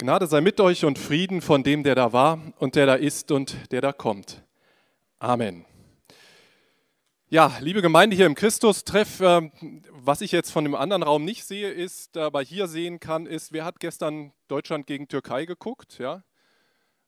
Gnade 0.00 0.26
sei 0.26 0.40
mit 0.40 0.58
euch 0.60 0.86
und 0.86 0.98
Frieden 0.98 1.42
von 1.42 1.62
dem, 1.62 1.82
der 1.82 1.94
da 1.94 2.14
war 2.14 2.40
und 2.58 2.74
der 2.74 2.86
da 2.86 2.94
ist 2.94 3.30
und 3.30 3.70
der 3.70 3.82
da 3.82 3.92
kommt. 3.92 4.42
Amen. 5.18 5.66
Ja, 7.28 7.58
liebe 7.60 7.82
Gemeinde 7.82 8.16
hier 8.16 8.24
im 8.24 8.34
Christus-Treff, 8.34 9.20
äh, 9.20 9.50
was 9.90 10.22
ich 10.22 10.32
jetzt 10.32 10.52
von 10.52 10.64
dem 10.64 10.74
anderen 10.74 11.02
Raum 11.02 11.26
nicht 11.26 11.44
sehe, 11.44 11.70
ist, 11.70 12.16
aber 12.16 12.40
hier 12.40 12.66
sehen 12.66 12.98
kann, 12.98 13.26
ist, 13.26 13.52
wer 13.52 13.66
hat 13.66 13.78
gestern 13.78 14.32
Deutschland 14.48 14.86
gegen 14.86 15.06
Türkei 15.06 15.44
geguckt? 15.44 15.98
Ja? 15.98 16.24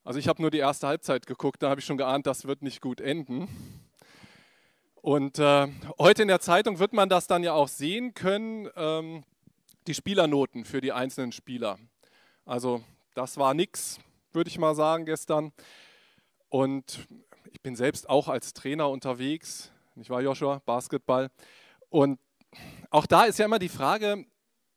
Also 0.04 0.18
ich 0.18 0.29
habe 0.29 0.43
nur 0.43 0.50
die 0.50 0.59
erste 0.59 0.86
Halbzeit 0.86 1.27
geguckt, 1.27 1.62
da 1.62 1.70
habe 1.70 1.80
ich 1.80 1.86
schon 1.86 1.96
geahnt, 1.96 2.27
das 2.27 2.45
wird 2.46 2.61
nicht 2.61 2.82
gut 2.82 3.00
enden. 3.00 3.48
Und 4.96 5.38
äh, 5.38 5.66
heute 5.98 6.20
in 6.20 6.29
der 6.29 6.40
Zeitung 6.40 6.79
wird 6.79 6.93
man 6.93 7.09
das 7.09 7.27
dann 7.27 7.43
ja 7.43 7.54
auch 7.54 7.68
sehen 7.68 8.12
können, 8.12 8.68
ähm, 8.77 9.24
die 9.86 9.95
Spielernoten 9.95 10.66
für 10.66 10.82
die 10.82 10.93
einzelnen 10.93 11.32
Spieler. 11.32 11.79
Also 12.45 12.82
das 13.14 13.36
war 13.36 13.54
nichts, 13.54 14.00
würde 14.32 14.48
ich 14.48 14.58
mal 14.58 14.75
sagen, 14.75 15.04
gestern. 15.04 15.53
Und 16.49 17.07
ich 17.53 17.61
bin 17.61 17.76
selbst 17.76 18.08
auch 18.08 18.29
als 18.29 18.53
Trainer 18.53 18.90
unterwegs. 18.90 19.71
Ich 19.96 20.11
war 20.11 20.21
Joshua, 20.21 20.61
Basketball. 20.64 21.30
Und 21.89 22.18
auch 22.90 23.07
da 23.07 23.25
ist 23.25 23.39
ja 23.39 23.44
immer 23.44 23.58
die 23.58 23.68
Frage, 23.68 24.26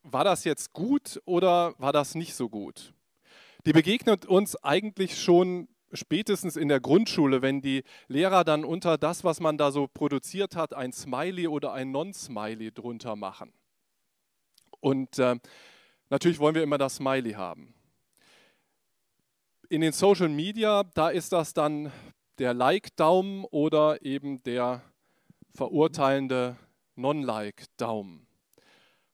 war 0.04 0.24
das 0.24 0.44
jetzt 0.44 0.74
gut 0.74 1.22
oder 1.26 1.74
war 1.80 1.92
das 1.92 2.16
nicht 2.16 2.36
so 2.36 2.50
gut? 2.50 2.94
Die 3.66 3.74
begegnet 3.74 4.26
uns 4.26 4.56
eigentlich 4.64 5.20
schon 5.20 5.68
spätestens 5.92 6.56
in 6.56 6.68
der 6.68 6.80
Grundschule, 6.80 7.42
wenn 7.42 7.62
die 7.62 7.84
Lehrer 8.08 8.44
dann 8.44 8.64
unter 8.64 8.98
das, 8.98 9.24
was 9.24 9.40
man 9.40 9.58
da 9.58 9.72
so 9.72 9.88
produziert 9.88 10.56
hat, 10.56 10.74
ein 10.74 10.92
Smiley 10.92 11.48
oder 11.48 11.74
ein 11.74 11.92
Non-Smiley 11.92 12.72
drunter 12.72 13.16
machen. 13.16 13.54
Und 14.80 15.18
äh, 15.18 15.38
Natürlich 16.10 16.40
wollen 16.40 16.56
wir 16.56 16.64
immer 16.64 16.78
das 16.78 16.96
Smiley 16.96 17.34
haben. 17.34 17.74
In 19.70 19.82
den 19.82 19.92
Social 19.92 20.30
Media, 20.30 20.84
da 20.94 21.10
ist 21.10 21.32
das 21.32 21.54
dann 21.54 21.92
der 22.38 22.54
Like-Daumen 22.54 23.46
oder 23.46 24.04
eben 24.04 24.44
der 24.44 24.84
verurteilende 25.56 26.58
Non-Like-Daumen. 26.96 28.28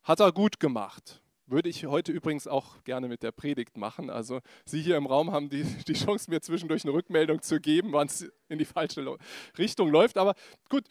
Hat 0.02 0.20
er 0.20 0.32
gut 0.32 0.60
gemacht. 0.60 1.22
Würde 1.46 1.68
ich 1.68 1.86
heute 1.86 2.12
übrigens 2.12 2.46
auch 2.46 2.82
gerne 2.84 3.08
mit 3.08 3.22
der 3.22 3.32
Predigt 3.32 3.76
machen. 3.76 4.10
Also 4.10 4.40
Sie 4.64 4.82
hier 4.82 4.96
im 4.96 5.06
Raum 5.06 5.32
haben 5.32 5.48
die, 5.48 5.64
die 5.88 5.94
Chance, 5.94 6.30
mir 6.30 6.40
zwischendurch 6.40 6.84
eine 6.84 6.92
Rückmeldung 6.92 7.40
zu 7.40 7.60
geben, 7.60 7.92
wann 7.92 8.08
es 8.08 8.30
in 8.48 8.58
die 8.58 8.64
falsche 8.64 9.16
Richtung 9.56 9.90
läuft. 9.90 10.18
Aber 10.18 10.34
gut, 10.68 10.84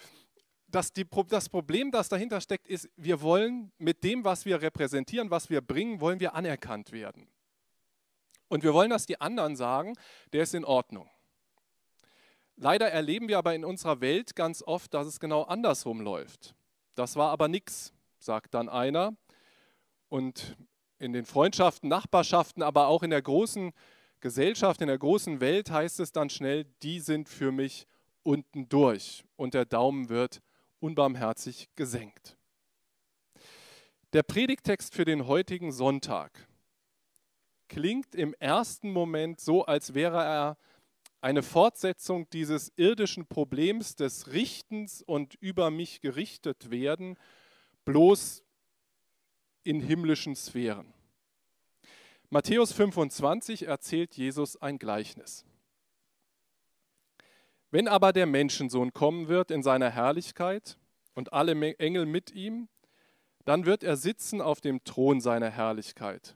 das, 0.72 0.94
die, 0.94 1.06
das 1.28 1.50
Problem, 1.50 1.92
das 1.92 2.10
dahinter 2.10 2.42
steckt, 2.42 2.68
ist, 2.68 2.90
wir 2.96 3.22
wollen 3.22 3.72
mit 3.78 4.04
dem, 4.04 4.24
was 4.24 4.46
wir 4.46 4.62
repräsentieren, 4.62 5.30
was 5.30 5.50
wir 5.50 5.62
bringen, 5.62 6.02
wollen 6.02 6.20
wir 6.20 6.34
anerkannt 6.34 6.92
werden. 6.92 7.28
Und 8.48 8.64
wir 8.64 8.74
wollen, 8.74 8.90
dass 8.90 9.06
die 9.06 9.20
anderen 9.22 9.56
sagen, 9.56 9.94
der 10.34 10.44
ist 10.44 10.54
in 10.54 10.66
Ordnung. 10.66 11.10
Leider 12.58 12.92
erleben 12.92 13.28
wir 13.28 13.38
aber 13.38 13.56
in 13.56 13.66
unserer 13.66 14.02
Welt 14.02 14.36
ganz 14.36 14.62
oft, 14.62 14.94
dass 14.94 15.08
es 15.08 15.20
genau 15.20 15.44
andersrum 15.44 16.02
läuft. 16.02 16.54
Das 16.96 17.16
war 17.16 17.32
aber 17.32 17.48
nichts, 17.48 17.94
sagt 18.20 18.54
dann 18.54 18.70
einer. 18.70 19.16
Und 20.10 20.58
in 21.00 21.14
den 21.14 21.26
Freundschaften, 21.26 21.90
Nachbarschaften, 21.90 22.62
aber 22.62 22.88
auch 22.88 23.04
in 23.04 23.10
der 23.10 23.22
großen 23.22 23.72
Gesellschaft, 24.20 24.82
in 24.82 24.88
der 24.88 25.00
großen 25.00 25.42
Welt 25.42 25.72
heißt 25.72 26.00
es 26.00 26.12
dann 26.12 26.30
schnell, 26.30 26.66
die 26.84 27.00
sind 27.00 27.28
für 27.28 27.52
mich 27.52 27.88
unten 28.24 28.70
durch 28.70 29.24
und 29.36 29.54
der 29.54 29.66
Daumen 29.66 30.10
wird 30.10 30.42
unbarmherzig 30.82 31.70
gesenkt. 31.76 32.38
Der 34.14 34.24
Predigtext 34.24 34.94
für 34.94 35.06
den 35.06 35.28
heutigen 35.28 35.72
Sonntag 35.72 36.48
klingt 37.70 38.14
im 38.16 38.34
ersten 38.40 38.92
Moment 38.92 39.40
so, 39.40 39.64
als 39.66 39.94
wäre 39.94 40.22
er 40.22 40.58
eine 41.22 41.44
Fortsetzung 41.44 42.30
dieses 42.32 42.74
irdischen 42.76 43.28
Problems 43.28 43.96
des 43.96 44.34
Richtens 44.34 45.02
und 45.02 45.36
über 45.36 45.72
mich 45.72 46.02
gerichtet 46.02 46.72
werden, 46.72 47.18
bloß 47.86 48.44
in 49.64 49.80
himmlischen 49.80 50.36
Sphären. 50.36 50.94
Matthäus 52.30 52.74
25 52.74 53.68
erzählt 53.68 54.18
Jesus 54.18 54.62
ein 54.62 54.80
Gleichnis. 54.80 55.46
Wenn 57.72 57.88
aber 57.88 58.12
der 58.12 58.26
Menschensohn 58.26 58.92
kommen 58.94 59.30
wird 59.30 59.50
in 59.50 59.64
seiner 59.64 59.90
Herrlichkeit 59.90 60.78
und 61.16 61.32
alle 61.32 61.54
Engel 61.80 62.06
mit 62.06 62.32
ihm, 62.32 62.68
dann 63.46 63.66
wird 63.66 63.84
er 63.84 63.96
sitzen 63.96 64.42
auf 64.42 64.60
dem 64.60 64.84
Thron 64.84 65.22
seiner 65.22 65.50
Herrlichkeit 65.50 66.36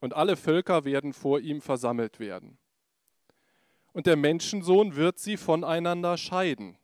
und 0.00 0.14
alle 0.14 0.36
Völker 0.36 0.84
werden 0.84 1.12
vor 1.12 1.40
ihm 1.40 1.60
versammelt 1.60 2.18
werden. 2.18 2.58
Und 3.92 4.06
der 4.06 4.16
Menschensohn 4.16 4.96
wird 4.96 5.18
sie 5.18 5.36
voneinander 5.36 6.16
scheiden, 6.16 6.76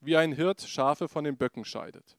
wie 0.00 0.16
ein 0.16 0.32
Hirt 0.32 0.62
Schafe 0.62 1.08
von 1.08 1.24
den 1.24 1.36
Böcken 1.36 1.64
scheidet. 1.64 2.16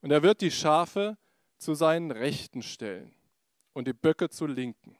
Und 0.00 0.10
er 0.10 0.22
wird 0.22 0.40
die 0.40 0.50
Schafe 0.50 1.16
zu 1.58 1.74
seinen 1.74 2.10
Rechten 2.10 2.62
stellen 2.62 3.14
und 3.72 3.86
die 3.86 3.92
Böcke 3.92 4.28
zu 4.28 4.46
Linken. 4.46 4.96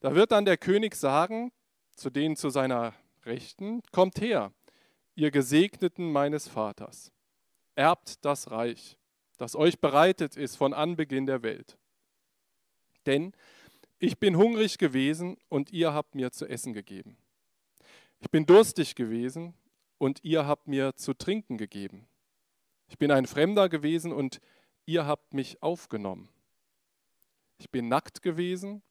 Da 0.00 0.14
wird 0.14 0.32
dann 0.32 0.44
der 0.44 0.56
König 0.56 0.94
sagen 0.94 1.52
zu 1.94 2.10
denen 2.10 2.36
zu 2.36 2.50
seiner 2.50 2.94
Rechten, 3.24 3.82
kommt 3.92 4.20
her, 4.20 4.52
ihr 5.14 5.30
Gesegneten 5.30 6.10
meines 6.10 6.48
Vaters, 6.48 7.12
erbt 7.74 8.24
das 8.24 8.50
Reich, 8.50 8.96
das 9.36 9.54
euch 9.54 9.80
bereitet 9.80 10.36
ist 10.36 10.56
von 10.56 10.72
Anbeginn 10.74 11.26
der 11.26 11.42
Welt. 11.42 11.78
Denn 13.06 13.32
ich 13.98 14.18
bin 14.18 14.36
hungrig 14.36 14.78
gewesen 14.78 15.36
und 15.48 15.72
ihr 15.72 15.92
habt 15.92 16.14
mir 16.14 16.32
zu 16.32 16.46
essen 16.46 16.72
gegeben. 16.72 17.16
Ich 18.18 18.30
bin 18.30 18.46
durstig 18.46 18.94
gewesen 18.94 19.54
und 19.98 20.24
ihr 20.24 20.46
habt 20.46 20.66
mir 20.66 20.96
zu 20.96 21.14
trinken 21.14 21.58
gegeben. 21.58 22.08
Ich 22.88 22.98
bin 22.98 23.10
ein 23.10 23.26
Fremder 23.26 23.68
gewesen 23.68 24.12
und 24.12 24.40
ihr 24.84 25.06
habt 25.06 25.34
mich 25.34 25.62
aufgenommen. 25.62 26.28
Ich 27.58 27.70
bin 27.70 27.88
nackt 27.88 28.22
gewesen 28.22 28.82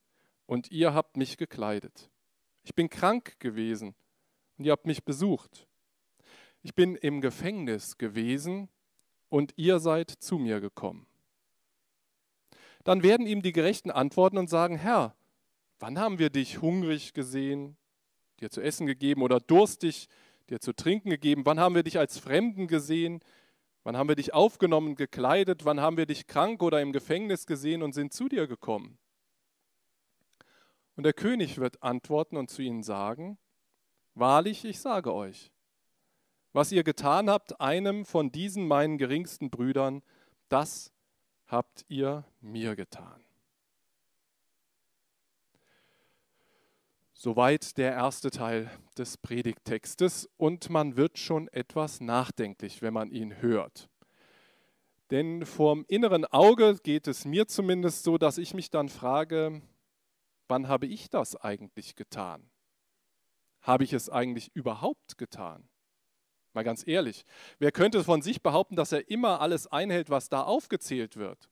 und 0.46 0.72
ihr 0.72 0.94
habt 0.94 1.18
mich 1.18 1.38
gekleidet. 1.38 2.10
Ich 2.64 2.74
bin 2.76 2.90
krank 2.90 3.40
gewesen 3.40 3.96
und 4.62 4.66
ihr 4.68 4.74
habt 4.74 4.86
mich 4.86 5.04
besucht. 5.04 5.68
Ich 6.62 6.76
bin 6.76 6.96
im 6.96 7.20
Gefängnis 7.20 7.98
gewesen 7.98 8.70
und 9.28 9.54
ihr 9.56 9.80
seid 9.80 10.12
zu 10.12 10.38
mir 10.38 10.62
gekommen. 10.62 11.08
Dann 12.84 13.02
werden 13.02 13.26
ihm 13.26 13.42
die 13.42 13.54
Gerechten 13.54 13.90
antworten 13.90 14.38
und 14.38 14.52
sagen, 14.52 14.78
Herr, 14.78 15.16
wann 15.80 15.98
haben 15.98 16.20
wir 16.20 16.30
dich 16.30 16.62
hungrig 16.62 17.14
gesehen, 17.14 17.76
dir 18.40 18.52
zu 18.52 18.62
essen 18.62 18.86
gegeben 18.86 19.24
oder 19.24 19.40
durstig, 19.40 20.08
dir 20.52 20.60
zu 20.60 20.74
trinken 20.74 21.10
gegeben? 21.10 21.44
Wann 21.44 21.60
haben 21.60 21.74
wir 21.74 21.82
dich 21.82 21.98
als 21.98 22.20
Fremden 22.20 22.68
gesehen? 22.68 23.22
Wann 23.82 23.98
haben 23.98 24.10
wir 24.10 24.16
dich 24.16 24.36
aufgenommen, 24.36 24.94
gekleidet? 24.94 25.66
Wann 25.66 25.82
haben 25.82 25.98
wir 25.98 26.06
dich 26.06 26.28
krank 26.28 26.62
oder 26.62 26.82
im 26.82 26.92
Gefängnis 26.92 27.48
gesehen 27.48 27.82
und 27.82 27.94
sind 27.94 28.14
zu 28.14 28.30
dir 28.30 28.46
gekommen? 28.46 29.00
Und 30.96 31.04
der 31.04 31.14
König 31.14 31.58
wird 31.58 31.82
antworten 31.82 32.38
und 32.38 32.52
zu 32.52 32.62
ihnen 32.62 32.84
sagen, 32.84 33.40
Wahrlich, 34.16 34.66
ich 34.66 34.80
sage 34.80 35.14
euch, 35.14 35.52
was 36.54 36.72
ihr 36.72 36.84
getan 36.84 37.30
habt 37.30 37.62
einem 37.62 38.06
von 38.06 38.32
diesen 38.32 38.68
meinen 38.68 38.98
geringsten 38.98 39.50
Brüdern, 39.50 40.04
das 40.50 40.92
habt 41.48 41.86
ihr 41.88 42.26
mir 42.42 42.76
getan. 42.76 43.24
Soweit 47.14 47.78
der 47.78 47.92
erste 47.92 48.32
Teil 48.32 48.70
des 48.98 49.16
Predigttextes 49.16 50.28
und 50.38 50.70
man 50.70 50.98
wird 50.98 51.20
schon 51.20 51.48
etwas 51.50 52.02
nachdenklich, 52.02 52.82
wenn 52.82 52.96
man 52.96 53.12
ihn 53.12 53.42
hört. 53.42 53.90
Denn 55.12 55.46
vorm 55.46 55.86
inneren 55.88 56.26
Auge 56.26 56.80
geht 56.82 57.08
es 57.08 57.26
mir 57.26 57.48
zumindest 57.48 58.04
so, 58.04 58.18
dass 58.18 58.38
ich 58.38 58.54
mich 58.54 58.72
dann 58.72 58.90
frage, 58.90 59.62
wann 60.48 60.68
habe 60.68 60.88
ich 60.88 61.10
das 61.10 61.36
eigentlich 61.36 61.96
getan? 61.96 62.50
Habe 63.62 63.84
ich 63.84 63.94
es 63.94 64.10
eigentlich 64.10 64.52
überhaupt 64.56 65.18
getan? 65.18 65.70
Mal 66.54 66.64
ganz 66.64 66.86
ehrlich, 66.86 67.26
wer 67.60 67.72
könnte 67.72 68.04
von 68.04 68.22
sich 68.22 68.42
behaupten, 68.42 68.76
dass 68.76 68.92
er 68.92 69.10
immer 69.10 69.40
alles 69.40 69.68
einhält, 69.68 70.10
was 70.10 70.30
da 70.30 70.44
aufgezählt 70.44 71.16
wird? 71.16 71.50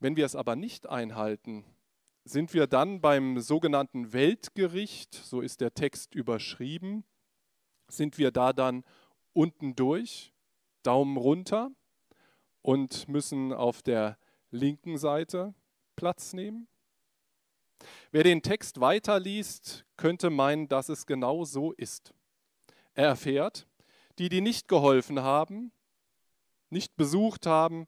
Wenn 0.00 0.16
wir 0.16 0.26
es 0.26 0.34
aber 0.34 0.56
nicht 0.56 0.88
einhalten, 0.88 1.64
sind 2.24 2.54
wir 2.54 2.66
dann 2.66 3.00
beim 3.00 3.38
sogenannten 3.40 4.12
Weltgericht, 4.12 5.14
so 5.14 5.40
ist 5.40 5.60
der 5.60 5.74
Text 5.74 6.14
überschrieben, 6.14 7.04
sind 7.88 8.18
wir 8.18 8.32
da 8.32 8.52
dann 8.52 8.84
unten 9.32 9.76
durch, 9.76 10.32
Daumen 10.82 11.16
runter 11.16 11.70
und 12.62 13.08
müssen 13.08 13.52
auf 13.52 13.82
der 13.82 14.18
linken 14.50 14.98
Seite 14.98 15.54
Platz 15.94 16.32
nehmen? 16.32 16.68
Wer 18.10 18.24
den 18.24 18.42
Text 18.42 18.80
weiterliest, 18.80 19.84
könnte 19.96 20.30
meinen, 20.30 20.68
dass 20.68 20.88
es 20.88 21.06
genau 21.06 21.44
so 21.44 21.72
ist. 21.72 22.12
Er 22.94 23.08
erfährt, 23.08 23.66
die, 24.18 24.28
die 24.28 24.40
nicht 24.40 24.68
geholfen 24.68 25.20
haben, 25.20 25.72
nicht 26.70 26.96
besucht 26.96 27.46
haben, 27.46 27.86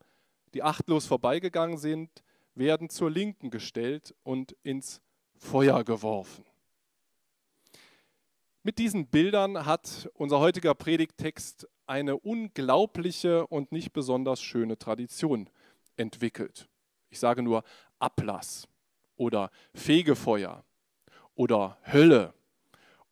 die 0.54 0.62
achtlos 0.62 1.06
vorbeigegangen 1.06 1.78
sind, 1.78 2.22
werden 2.54 2.88
zur 2.88 3.10
Linken 3.10 3.50
gestellt 3.50 4.14
und 4.22 4.56
ins 4.62 5.00
Feuer 5.36 5.84
geworfen. 5.84 6.44
Mit 8.62 8.78
diesen 8.78 9.08
Bildern 9.08 9.66
hat 9.66 10.08
unser 10.14 10.38
heutiger 10.38 10.74
Predigttext 10.74 11.68
eine 11.86 12.16
unglaubliche 12.16 13.46
und 13.46 13.72
nicht 13.72 13.92
besonders 13.92 14.40
schöne 14.40 14.78
Tradition 14.78 15.50
entwickelt. 15.96 16.68
Ich 17.10 17.18
sage 17.18 17.42
nur 17.42 17.62
Ablass 17.98 18.66
oder 19.16 19.50
Fegefeuer 19.74 20.64
oder 21.34 21.78
Hölle 21.90 22.34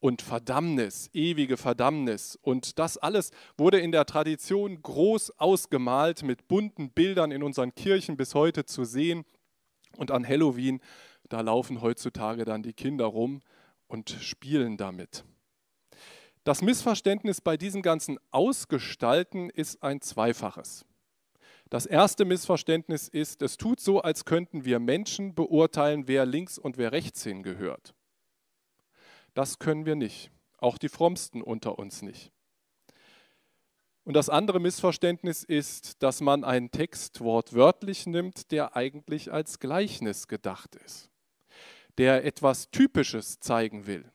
und 0.03 0.21
Verdammnis, 0.21 1.11
ewige 1.13 1.57
Verdammnis. 1.57 2.37
Und 2.43 2.79
das 2.79 2.99
alles 2.99 3.31
wurde 3.57 3.79
in 3.79 3.93
der 3.93 4.05
Tradition 4.05 4.83
groß 4.83 5.39
ausgemalt, 5.39 6.25
mit 6.25 6.49
bunten 6.49 6.91
Bildern 6.91 7.31
in 7.31 7.43
unseren 7.43 7.75
Kirchen 7.75 8.17
bis 8.17 8.35
heute 8.35 8.65
zu 8.65 8.85
sehen. 8.85 9.25
Und 9.97 10.11
an 10.11 10.27
Halloween, 10.27 10.81
da 11.29 11.41
laufen 11.41 11.83
heutzutage 11.83 12.45
dann 12.45 12.65
die 12.65 12.73
Kinder 12.73 13.05
rum 13.05 13.43
und 13.87 14.11
spielen 14.11 14.77
damit. 14.77 15.25
Das 16.45 16.63
Missverständnis 16.63 17.41
bei 17.41 17.57
diesem 17.57 17.83
ganzen 17.83 18.19
Ausgestalten 18.33 19.51
ist 19.51 19.85
ein 19.85 20.01
zweifaches. 20.01 20.85
Das 21.73 21.87
erste 21.87 22.27
Missverständnis 22.27 23.09
ist, 23.09 23.41
es 23.41 23.57
tut 23.57 23.81
so, 23.81 24.03
als 24.03 24.27
könnten 24.27 24.67
wir 24.67 24.79
Menschen 24.79 25.35
beurteilen, 25.35 26.07
wer 26.07 26.27
links 26.27 26.59
und 26.59 26.77
wer 26.77 26.93
rechts 26.93 27.25
hingehört. 27.25 27.95
Das 29.33 29.59
können 29.59 29.87
wir 29.87 29.95
nicht, 29.95 30.31
auch 30.59 30.77
die 30.77 30.91
frommsten 30.91 31.41
unter 31.41 31.79
uns 31.79 32.03
nicht. 32.03 32.31
Und 34.05 34.13
das 34.13 34.29
andere 34.29 34.61
Missverständnis 34.61 35.45
ist, 35.45 36.03
dass 36.03 36.21
man 36.21 36.45
einen 36.45 36.71
Text 36.73 37.23
wortwörtlich 37.23 38.05
nimmt, 38.05 38.51
der 38.51 38.77
eigentlich 38.77 39.33
als 39.33 39.59
Gleichnis 39.59 40.29
gedacht 40.29 40.75
ist, 40.75 41.09
der 41.97 42.27
etwas 42.27 42.71
Typisches 42.71 43.41
zeigen 43.41 43.87
will 43.87 44.13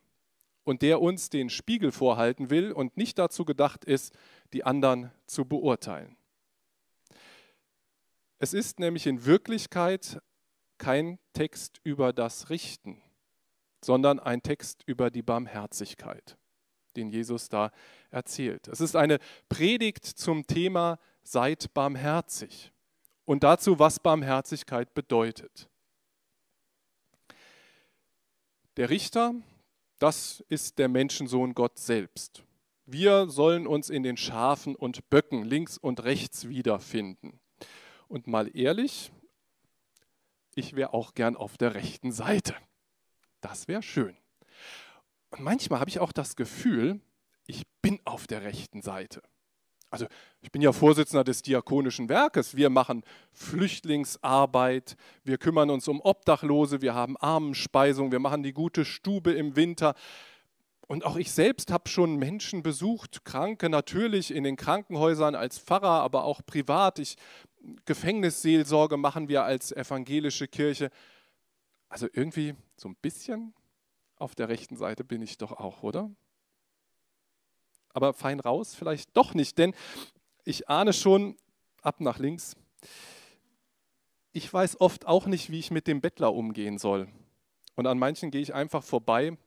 und 0.63 0.83
der 0.83 1.01
uns 1.01 1.31
den 1.31 1.49
Spiegel 1.49 1.91
vorhalten 1.91 2.51
will 2.51 2.71
und 2.71 2.97
nicht 2.97 3.17
dazu 3.17 3.45
gedacht 3.45 3.83
ist, 3.83 4.15
die 4.53 4.63
anderen 4.63 5.11
zu 5.25 5.43
beurteilen. 5.45 6.16
Es 8.39 8.53
ist 8.53 8.79
nämlich 8.79 9.07
in 9.07 9.25
Wirklichkeit 9.25 10.21
kein 10.77 11.17
Text 11.33 11.79
über 11.83 12.13
das 12.13 12.49
Richten, 12.49 13.01
sondern 13.83 14.19
ein 14.19 14.43
Text 14.43 14.83
über 14.85 15.09
die 15.09 15.23
Barmherzigkeit, 15.23 16.37
den 16.95 17.09
Jesus 17.09 17.49
da 17.49 17.71
erzählt. 18.11 18.67
Es 18.67 18.79
ist 18.79 18.95
eine 18.95 19.19
Predigt 19.49 20.05
zum 20.05 20.45
Thema 20.45 20.99
Seid 21.23 21.73
barmherzig 21.73 22.71
und 23.25 23.43
dazu, 23.43 23.79
was 23.79 23.99
Barmherzigkeit 23.99 24.93
bedeutet. 24.93 25.67
Der 28.77 28.89
Richter, 28.89 29.33
das 29.97 30.43
ist 30.47 30.77
der 30.77 30.87
Menschensohn 30.87 31.53
Gott 31.53 31.79
selbst. 31.79 32.43
Wir 32.85 33.27
sollen 33.27 33.67
uns 33.67 33.89
in 33.89 34.03
den 34.03 34.15
Schafen 34.15 34.75
und 34.75 35.09
Böcken 35.09 35.43
links 35.43 35.77
und 35.77 36.03
rechts 36.03 36.47
wiederfinden. 36.47 37.41
Und 38.07 38.27
mal 38.27 38.55
ehrlich, 38.55 39.11
ich 40.55 40.75
wäre 40.75 40.93
auch 40.93 41.13
gern 41.13 41.35
auf 41.35 41.57
der 41.57 41.75
rechten 41.75 42.11
Seite. 42.11 42.55
Das 43.41 43.67
wäre 43.67 43.83
schön. 43.83 44.17
Und 45.29 45.41
manchmal 45.41 45.79
habe 45.79 45.89
ich 45.89 45.99
auch 45.99 46.11
das 46.11 46.35
Gefühl, 46.35 46.99
ich 47.45 47.63
bin 47.81 47.99
auf 48.05 48.27
der 48.27 48.43
rechten 48.43 48.81
Seite. 48.81 49.21
Also 49.89 50.05
ich 50.41 50.51
bin 50.51 50.61
ja 50.61 50.73
Vorsitzender 50.73 51.23
des 51.23 51.41
Diakonischen 51.41 52.09
Werkes. 52.09 52.55
Wir 52.55 52.69
machen 52.69 53.03
Flüchtlingsarbeit, 53.31 54.97
wir 55.23 55.37
kümmern 55.37 55.69
uns 55.69 55.87
um 55.87 56.01
Obdachlose, 56.01 56.81
wir 56.81 56.93
haben 56.93 57.15
Armenspeisung, 57.17 58.11
wir 58.11 58.19
machen 58.19 58.43
die 58.43 58.53
gute 58.53 58.83
Stube 58.83 59.31
im 59.31 59.55
Winter. 59.55 59.95
Und 60.87 61.05
auch 61.05 61.17
ich 61.17 61.31
selbst 61.31 61.71
habe 61.71 61.89
schon 61.89 62.15
Menschen 62.15 62.63
besucht, 62.63 63.25
Kranke 63.25 63.69
natürlich 63.69 64.33
in 64.33 64.43
den 64.43 64.55
Krankenhäusern 64.55 65.35
als 65.35 65.59
Pfarrer, 65.59 66.01
aber 66.01 66.23
auch 66.23 66.41
privat. 66.45 66.99
Ich 66.99 67.17
Gefängnisseelsorge 67.85 68.97
machen 68.97 69.27
wir 69.29 69.43
als 69.43 69.71
evangelische 69.71 70.47
Kirche. 70.47 70.89
Also 71.89 72.07
irgendwie 72.11 72.55
so 72.75 72.89
ein 72.89 72.95
bisschen 72.95 73.53
auf 74.17 74.35
der 74.35 74.49
rechten 74.49 74.75
Seite 74.75 75.03
bin 75.03 75.21
ich 75.21 75.37
doch 75.37 75.51
auch, 75.51 75.83
oder? 75.83 76.09
Aber 77.93 78.13
fein 78.13 78.39
raus 78.39 78.75
vielleicht 78.75 79.15
doch 79.15 79.33
nicht, 79.33 79.57
denn 79.57 79.73
ich 80.43 80.69
ahne 80.69 80.93
schon 80.93 81.37
ab 81.81 81.99
nach 81.99 82.19
links. 82.19 82.55
Ich 84.31 84.51
weiß 84.51 84.79
oft 84.81 85.07
auch 85.07 85.25
nicht, 85.25 85.49
wie 85.49 85.59
ich 85.59 85.71
mit 85.71 85.87
dem 85.87 86.01
Bettler 86.01 86.33
umgehen 86.33 86.77
soll. 86.77 87.07
Und 87.75 87.87
an 87.87 87.97
manchen 87.97 88.31
gehe 88.31 88.41
ich 88.41 88.53
einfach 88.53 88.83
vorbei, 88.83 89.37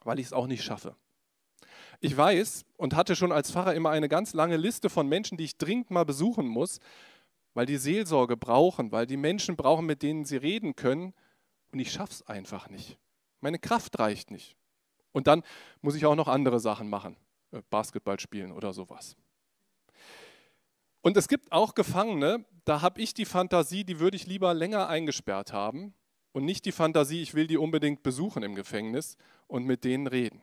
weil 0.00 0.18
ich 0.18 0.26
es 0.26 0.32
auch 0.32 0.46
nicht 0.46 0.62
schaffe. 0.62 0.96
Ich 2.00 2.16
weiß 2.16 2.64
und 2.78 2.96
hatte 2.96 3.14
schon 3.14 3.30
als 3.30 3.50
Pfarrer 3.50 3.74
immer 3.74 3.90
eine 3.90 4.08
ganz 4.08 4.32
lange 4.32 4.56
Liste 4.56 4.88
von 4.88 5.06
Menschen, 5.06 5.36
die 5.36 5.44
ich 5.44 5.58
dringend 5.58 5.90
mal 5.90 6.04
besuchen 6.04 6.46
muss, 6.46 6.80
weil 7.52 7.66
die 7.66 7.76
Seelsorge 7.76 8.38
brauchen, 8.38 8.90
weil 8.90 9.06
die 9.06 9.18
Menschen 9.18 9.54
brauchen, 9.56 9.84
mit 9.84 10.02
denen 10.02 10.24
sie 10.24 10.38
reden 10.38 10.76
können. 10.76 11.12
Und 11.72 11.78
ich 11.78 11.92
schaffe 11.92 12.12
es 12.12 12.26
einfach 12.26 12.70
nicht. 12.70 12.98
Meine 13.40 13.58
Kraft 13.58 13.98
reicht 13.98 14.30
nicht. 14.30 14.56
Und 15.12 15.26
dann 15.26 15.42
muss 15.82 15.94
ich 15.94 16.06
auch 16.06 16.14
noch 16.14 16.28
andere 16.28 16.58
Sachen 16.58 16.88
machen, 16.88 17.16
äh, 17.52 17.60
Basketball 17.68 18.18
spielen 18.18 18.52
oder 18.52 18.72
sowas. 18.72 19.16
Und 21.02 21.16
es 21.16 21.28
gibt 21.28 21.52
auch 21.52 21.74
Gefangene, 21.74 22.44
da 22.64 22.82
habe 22.82 23.00
ich 23.00 23.14
die 23.14 23.24
Fantasie, 23.24 23.84
die 23.84 24.00
würde 24.00 24.16
ich 24.16 24.26
lieber 24.26 24.54
länger 24.54 24.88
eingesperrt 24.88 25.52
haben 25.52 25.94
und 26.32 26.44
nicht 26.44 26.64
die 26.64 26.72
Fantasie, 26.72 27.22
ich 27.22 27.34
will 27.34 27.46
die 27.46 27.56
unbedingt 27.56 28.02
besuchen 28.02 28.42
im 28.42 28.54
Gefängnis 28.54 29.16
und 29.48 29.64
mit 29.64 29.84
denen 29.84 30.06
reden. 30.06 30.42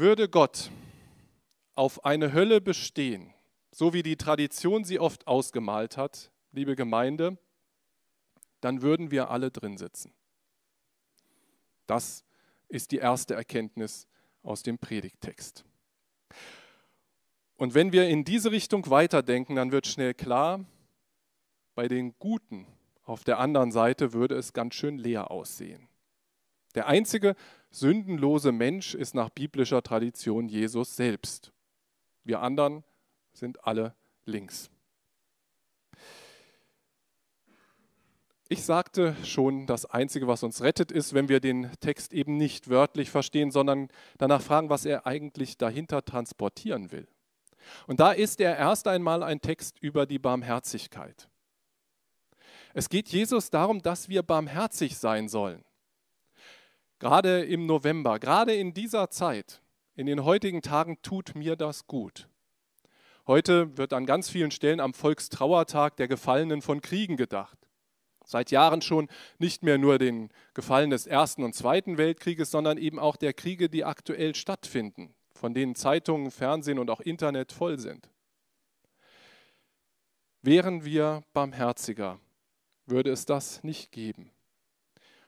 Würde 0.00 0.30
Gott 0.30 0.70
auf 1.74 2.06
eine 2.06 2.32
Hölle 2.32 2.62
bestehen, 2.62 3.34
so 3.70 3.92
wie 3.92 4.02
die 4.02 4.16
Tradition 4.16 4.82
sie 4.82 4.98
oft 4.98 5.26
ausgemalt 5.26 5.98
hat, 5.98 6.30
liebe 6.52 6.74
Gemeinde, 6.74 7.36
dann 8.62 8.80
würden 8.80 9.10
wir 9.10 9.28
alle 9.28 9.50
drin 9.50 9.76
sitzen. 9.76 10.14
Das 11.86 12.24
ist 12.68 12.92
die 12.92 12.96
erste 12.96 13.34
Erkenntnis 13.34 14.06
aus 14.42 14.62
dem 14.62 14.78
Predigttext. 14.78 15.66
Und 17.58 17.74
wenn 17.74 17.92
wir 17.92 18.08
in 18.08 18.24
diese 18.24 18.52
Richtung 18.52 18.88
weiterdenken, 18.88 19.56
dann 19.56 19.70
wird 19.70 19.86
schnell 19.86 20.14
klar, 20.14 20.64
bei 21.74 21.88
den 21.88 22.14
Guten 22.18 22.66
auf 23.02 23.22
der 23.22 23.38
anderen 23.38 23.70
Seite 23.70 24.14
würde 24.14 24.36
es 24.36 24.54
ganz 24.54 24.76
schön 24.76 24.96
leer 24.96 25.30
aussehen. 25.30 25.90
Der 26.74 26.86
einzige 26.86 27.36
sündenlose 27.70 28.52
Mensch 28.52 28.94
ist 28.94 29.14
nach 29.14 29.30
biblischer 29.30 29.82
Tradition 29.82 30.48
Jesus 30.48 30.96
selbst. 30.96 31.52
Wir 32.24 32.40
anderen 32.40 32.84
sind 33.32 33.64
alle 33.64 33.94
links. 34.24 34.70
Ich 38.52 38.64
sagte 38.64 39.14
schon, 39.22 39.66
das 39.66 39.86
Einzige, 39.86 40.26
was 40.26 40.42
uns 40.42 40.60
rettet, 40.60 40.90
ist, 40.90 41.14
wenn 41.14 41.28
wir 41.28 41.38
den 41.38 41.70
Text 41.78 42.12
eben 42.12 42.36
nicht 42.36 42.68
wörtlich 42.68 43.08
verstehen, 43.08 43.52
sondern 43.52 43.88
danach 44.18 44.42
fragen, 44.42 44.70
was 44.70 44.84
er 44.84 45.06
eigentlich 45.06 45.56
dahinter 45.56 46.04
transportieren 46.04 46.90
will. 46.90 47.06
Und 47.86 48.00
da 48.00 48.10
ist 48.10 48.40
er 48.40 48.56
erst 48.56 48.88
einmal 48.88 49.22
ein 49.22 49.40
Text 49.40 49.78
über 49.78 50.04
die 50.04 50.18
Barmherzigkeit. 50.18 51.28
Es 52.74 52.88
geht 52.88 53.08
Jesus 53.08 53.50
darum, 53.50 53.82
dass 53.82 54.08
wir 54.08 54.24
barmherzig 54.24 54.96
sein 54.98 55.28
sollen. 55.28 55.64
Gerade 57.00 57.44
im 57.44 57.64
November, 57.64 58.18
gerade 58.18 58.54
in 58.54 58.74
dieser 58.74 59.08
Zeit, 59.08 59.62
in 59.96 60.04
den 60.04 60.22
heutigen 60.22 60.60
Tagen 60.60 61.00
tut 61.00 61.34
mir 61.34 61.56
das 61.56 61.86
gut. 61.86 62.28
Heute 63.26 63.74
wird 63.78 63.94
an 63.94 64.04
ganz 64.04 64.28
vielen 64.28 64.50
Stellen 64.50 64.80
am 64.80 64.92
Volkstrauertag 64.92 65.96
der 65.96 66.08
Gefallenen 66.08 66.60
von 66.60 66.82
Kriegen 66.82 67.16
gedacht. 67.16 67.58
Seit 68.26 68.50
Jahren 68.50 68.82
schon 68.82 69.08
nicht 69.38 69.62
mehr 69.62 69.78
nur 69.78 69.98
den 69.98 70.28
Gefallen 70.52 70.90
des 70.90 71.06
Ersten 71.06 71.42
und 71.42 71.54
Zweiten 71.54 71.96
Weltkrieges, 71.96 72.50
sondern 72.50 72.76
eben 72.76 72.98
auch 72.98 73.16
der 73.16 73.32
Kriege, 73.32 73.70
die 73.70 73.84
aktuell 73.84 74.34
stattfinden, 74.34 75.14
von 75.32 75.54
denen 75.54 75.76
Zeitungen, 75.76 76.30
Fernsehen 76.30 76.78
und 76.78 76.90
auch 76.90 77.00
Internet 77.00 77.50
voll 77.50 77.78
sind. 77.78 78.10
Wären 80.42 80.84
wir 80.84 81.22
barmherziger, 81.32 82.20
würde 82.84 83.10
es 83.10 83.24
das 83.24 83.64
nicht 83.64 83.90
geben. 83.90 84.32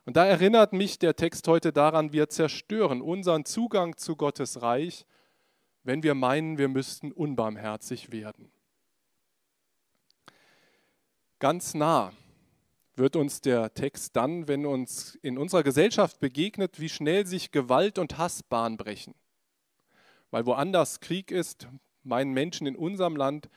Und 0.04 0.16
da 0.16 0.26
erinnert 0.26 0.72
mich 0.72 0.98
der 0.98 1.16
Text 1.16 1.46
heute 1.48 1.72
daran, 1.72 2.12
wir 2.12 2.28
zerstören 2.28 3.00
unseren 3.00 3.44
Zugang 3.44 3.96
zu 3.96 4.16
Gottes 4.16 4.62
Reich 4.62 5.06
wenn 5.84 6.02
wir 6.02 6.14
meinen, 6.14 6.58
wir 6.58 6.68
müssten 6.68 7.12
unbarmherzig 7.12 8.12
werden. 8.12 8.50
Ganz 11.38 11.74
nah 11.74 12.12
wird 12.94 13.16
uns 13.16 13.40
der 13.40 13.74
Text 13.74 14.14
dann, 14.14 14.46
wenn 14.46 14.64
uns 14.64 15.16
in 15.22 15.38
unserer 15.38 15.62
Gesellschaft 15.62 16.20
begegnet, 16.20 16.78
wie 16.78 16.88
schnell 16.88 17.26
sich 17.26 17.50
Gewalt 17.50 17.98
und 17.98 18.18
Hass 18.18 18.42
Bahn 18.42 18.76
brechen. 18.76 19.14
Weil 20.30 20.46
woanders 20.46 21.00
Krieg 21.00 21.30
ist, 21.30 21.68
meinen 22.04 22.32
Menschen 22.32 22.66
in 22.66 22.76
unserem 22.76 23.16
Land, 23.16 23.48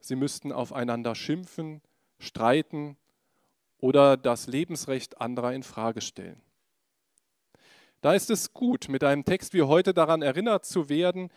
sie 0.00 0.16
müssten 0.16 0.52
aufeinander 0.52 1.14
schimpfen 1.14 1.80
streiten 2.18 2.98
oder 3.80 4.16
das 4.16 4.46
Lebensrecht 4.46 5.20
anderer 5.20 5.52
in 5.52 5.62
Frage 5.62 6.00
stellen. 6.00 6.40
Da 8.00 8.14
ist 8.14 8.30
es 8.30 8.52
gut, 8.52 8.88
mit 8.88 9.04
einem 9.04 9.24
Text 9.24 9.52
wie 9.52 9.62
heute 9.62 9.92
daran 9.92 10.22
erinnert 10.22 10.64
zu 10.64 10.88
werden, 10.88 11.30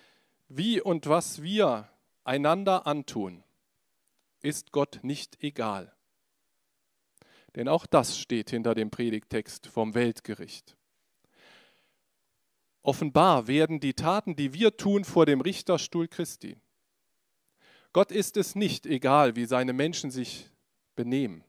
wie 0.48 0.80
und 0.80 1.08
was 1.08 1.42
wir 1.42 1.90
einander 2.24 2.88
antun, 2.88 3.44
ist 4.42 4.72
Gott 4.72 5.00
nicht 5.04 5.44
egal. 5.44 5.94
Denn 7.56 7.68
auch 7.68 7.86
das 7.86 8.18
steht 8.18 8.50
hinter 8.50 8.76
dem 8.76 8.90
Predigtext 8.92 9.68
vom 9.68 9.94
Weltgericht. 9.94 10.76
Offenbar 12.82 13.48
werden 13.48 13.80
die 13.80 13.94
Taten, 13.94 14.36
die 14.36 14.54
wir 14.54 14.76
tun, 14.76 15.06
vor 15.06 15.26
dem 15.26 15.40
Richterstuhl 15.42 16.08
Christi. 16.08 16.58
Gott 17.94 18.12
ist 18.12 18.38
es 18.38 18.56
nicht 18.56 18.86
egal, 18.86 19.36
wie 19.36 19.46
seine 19.46 19.72
Menschen 19.72 20.12
sich 20.12 20.50
benehmen. 20.96 21.44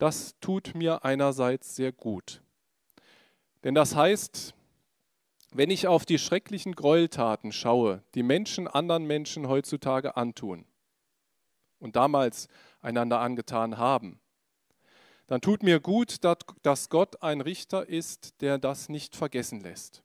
Das 0.00 0.34
tut 0.40 0.74
mir 0.74 1.04
einerseits 1.04 1.76
sehr 1.76 1.92
gut. 1.92 2.40
Denn 3.64 3.74
das 3.74 3.94
heißt, 3.94 4.54
wenn 5.52 5.68
ich 5.68 5.88
auf 5.88 6.06
die 6.06 6.18
schrecklichen 6.18 6.74
Gräueltaten 6.74 7.52
schaue, 7.52 8.02
die 8.14 8.22
Menschen 8.22 8.66
anderen 8.66 9.04
Menschen 9.04 9.46
heutzutage 9.46 10.16
antun 10.16 10.64
und 11.80 11.96
damals 11.96 12.48
einander 12.80 13.20
angetan 13.20 13.76
haben, 13.76 14.20
dann 15.26 15.42
tut 15.42 15.62
mir 15.62 15.80
gut, 15.80 16.24
dass 16.62 16.88
Gott 16.88 17.22
ein 17.22 17.42
Richter 17.42 17.86
ist, 17.86 18.40
der 18.40 18.56
das 18.56 18.88
nicht 18.88 19.14
vergessen 19.14 19.60
lässt. 19.60 20.02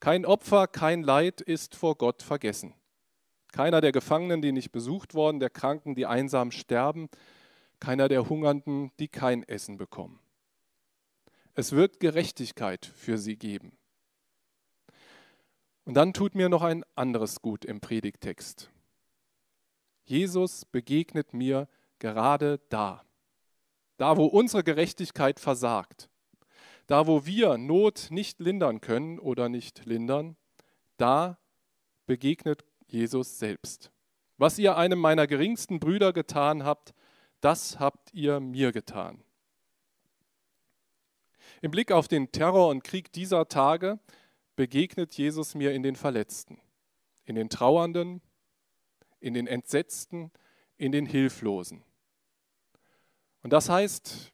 Kein 0.00 0.24
Opfer, 0.24 0.66
kein 0.66 1.02
Leid 1.02 1.42
ist 1.42 1.74
vor 1.74 1.94
Gott 1.96 2.22
vergessen. 2.22 2.72
Keiner 3.52 3.82
der 3.82 3.92
Gefangenen, 3.92 4.40
die 4.40 4.52
nicht 4.52 4.72
besucht 4.72 5.12
worden, 5.12 5.40
der 5.40 5.50
Kranken, 5.50 5.94
die 5.94 6.06
einsam 6.06 6.52
sterben, 6.52 7.10
keiner 7.80 8.08
der 8.08 8.28
Hungernden, 8.28 8.92
die 8.98 9.08
kein 9.08 9.42
Essen 9.42 9.76
bekommen. 9.76 10.20
Es 11.54 11.72
wird 11.72 12.00
Gerechtigkeit 12.00 12.86
für 12.86 13.18
sie 13.18 13.36
geben. 13.36 13.76
Und 15.84 15.94
dann 15.94 16.12
tut 16.12 16.34
mir 16.34 16.48
noch 16.48 16.62
ein 16.62 16.84
anderes 16.94 17.42
Gut 17.42 17.64
im 17.64 17.80
Predigtext. 17.80 18.70
Jesus 20.04 20.64
begegnet 20.64 21.34
mir 21.34 21.68
gerade 21.98 22.60
da 22.68 23.04
da 24.00 24.16
wo 24.16 24.24
unsere 24.24 24.64
Gerechtigkeit 24.64 25.38
versagt, 25.38 26.08
da 26.86 27.06
wo 27.06 27.26
wir 27.26 27.58
Not 27.58 28.06
nicht 28.08 28.40
lindern 28.40 28.80
können 28.80 29.18
oder 29.18 29.50
nicht 29.50 29.84
lindern, 29.84 30.38
da 30.96 31.38
begegnet 32.06 32.64
Jesus 32.86 33.38
selbst. 33.38 33.92
Was 34.38 34.58
ihr 34.58 34.78
einem 34.78 34.98
meiner 34.98 35.26
geringsten 35.26 35.80
Brüder 35.80 36.14
getan 36.14 36.64
habt, 36.64 36.94
das 37.40 37.78
habt 37.78 38.12
ihr 38.12 38.40
mir 38.40 38.72
getan. 38.72 39.22
Im 41.62 41.70
Blick 41.70 41.92
auf 41.92 42.08
den 42.08 42.32
Terror 42.32 42.68
und 42.68 42.84
Krieg 42.84 43.12
dieser 43.12 43.48
Tage 43.48 43.98
begegnet 44.56 45.14
Jesus 45.14 45.54
mir 45.54 45.72
in 45.72 45.82
den 45.82 45.96
Verletzten, 45.96 46.60
in 47.24 47.34
den 47.34 47.48
Trauernden, 47.48 48.22
in 49.20 49.34
den 49.34 49.46
Entsetzten, 49.46 50.30
in 50.76 50.92
den 50.92 51.06
Hilflosen. 51.06 51.84
Und 53.42 53.52
das 53.52 53.68
heißt, 53.68 54.32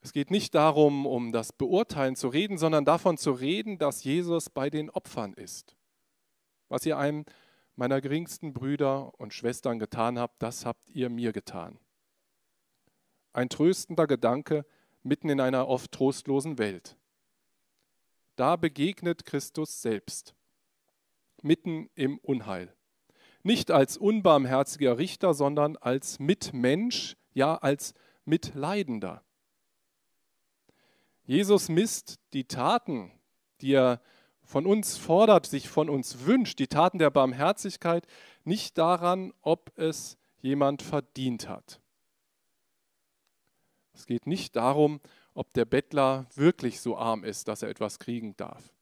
es 0.00 0.12
geht 0.12 0.30
nicht 0.30 0.54
darum, 0.54 1.06
um 1.06 1.32
das 1.32 1.52
Beurteilen 1.52 2.16
zu 2.16 2.28
reden, 2.28 2.58
sondern 2.58 2.84
davon 2.84 3.18
zu 3.18 3.32
reden, 3.32 3.78
dass 3.78 4.04
Jesus 4.04 4.50
bei 4.50 4.70
den 4.70 4.90
Opfern 4.90 5.34
ist. 5.34 5.76
Was 6.68 6.86
ihr 6.86 6.98
einem 6.98 7.24
meiner 7.76 8.00
geringsten 8.00 8.52
Brüder 8.52 9.18
und 9.18 9.34
Schwestern 9.34 9.78
getan 9.78 10.18
habt, 10.18 10.42
das 10.42 10.66
habt 10.66 10.88
ihr 10.90 11.10
mir 11.10 11.32
getan. 11.32 11.78
Ein 13.32 13.48
tröstender 13.48 14.06
Gedanke 14.06 14.64
mitten 15.02 15.28
in 15.28 15.40
einer 15.40 15.68
oft 15.68 15.92
trostlosen 15.92 16.58
Welt. 16.58 16.96
Da 18.36 18.56
begegnet 18.56 19.24
Christus 19.24 19.82
selbst, 19.82 20.34
mitten 21.42 21.90
im 21.94 22.18
Unheil. 22.18 22.72
Nicht 23.42 23.70
als 23.70 23.96
unbarmherziger 23.96 24.98
Richter, 24.98 25.34
sondern 25.34 25.76
als 25.76 26.18
Mitmensch, 26.18 27.16
ja 27.32 27.56
als 27.56 27.94
Mitleidender. 28.24 29.22
Jesus 31.24 31.68
misst 31.68 32.20
die 32.32 32.44
Taten, 32.44 33.12
die 33.60 33.74
er 33.74 34.00
von 34.42 34.64
uns 34.64 34.96
fordert, 34.96 35.46
sich 35.46 35.68
von 35.68 35.90
uns 35.90 36.24
wünscht, 36.24 36.58
die 36.58 36.68
Taten 36.68 36.98
der 36.98 37.10
Barmherzigkeit, 37.10 38.06
nicht 38.44 38.78
daran, 38.78 39.34
ob 39.42 39.76
es 39.76 40.16
jemand 40.40 40.80
verdient 40.82 41.48
hat. 41.48 41.80
Es 43.98 44.06
geht 44.06 44.28
nicht 44.28 44.54
darum, 44.54 45.00
ob 45.34 45.52
der 45.54 45.64
Bettler 45.64 46.26
wirklich 46.36 46.80
so 46.80 46.96
arm 46.96 47.24
ist, 47.24 47.48
dass 47.48 47.62
er 47.62 47.68
etwas 47.68 47.98
kriegen 47.98 48.36
darf. 48.36 48.72